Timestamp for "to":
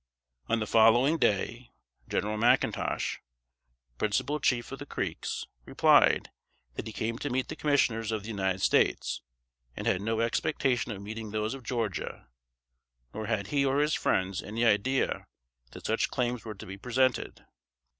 7.19-7.29, 16.55-16.65